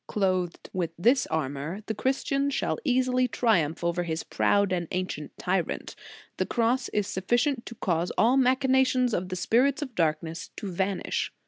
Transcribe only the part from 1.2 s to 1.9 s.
armor,